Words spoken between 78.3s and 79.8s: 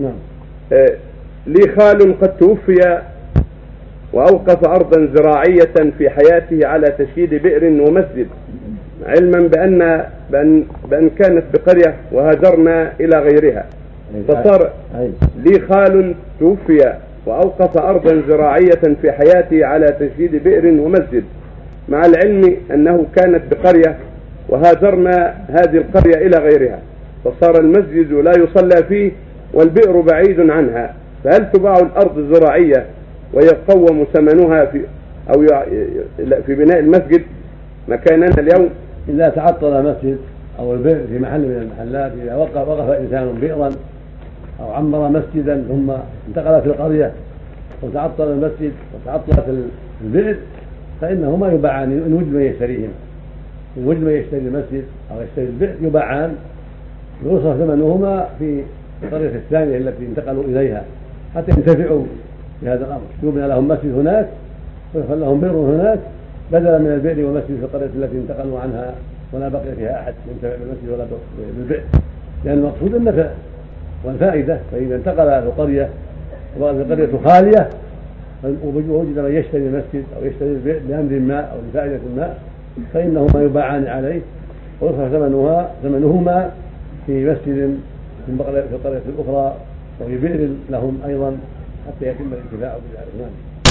ووجد من يشتري